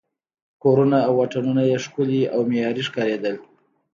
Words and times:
کورونه 0.63 0.97
او 1.07 1.13
واټونه 1.19 1.61
یې 1.69 1.77
ښکلي 1.85 2.21
او 2.33 2.39
معیاري 2.49 2.83
ښکارېدل. 2.87 3.35